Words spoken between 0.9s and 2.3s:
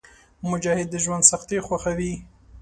د ژوند سختۍ خوښوي.